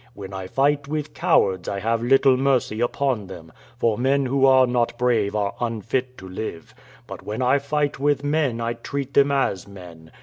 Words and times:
"When 0.15 0.33
I 0.33 0.47
fight 0.47 0.87
with 0.87 1.13
cowards 1.13 1.69
I 1.69 1.79
have 1.79 2.01
little 2.01 2.35
mercy 2.35 2.81
upon 2.81 3.27
them, 3.27 3.51
for 3.77 3.99
men 3.99 4.25
who 4.25 4.47
are 4.47 4.65
not 4.65 4.97
brave 4.97 5.35
are 5.35 5.53
unfit 5.61 6.17
to 6.17 6.27
live; 6.27 6.73
but 7.05 7.21
when 7.21 7.43
I 7.43 7.59
fight 7.59 7.99
with 7.99 8.23
men 8.23 8.59
I 8.59 8.73
treat 8.73 9.13
them 9.13 9.31
as 9.31 9.67
men. 9.67 10.11